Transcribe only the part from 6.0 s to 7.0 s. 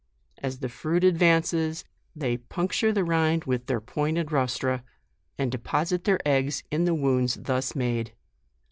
their eggs in the